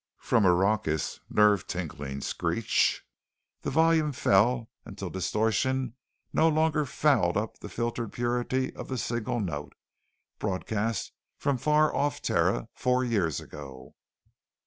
[0.17, 3.03] From a raucous, nerve tingling screech,
[3.61, 5.93] the volume fell until distortion
[6.33, 9.75] no longer fouled up the filtered purity of the signal note
[10.39, 13.93] broadcast from far off Terra four years ago.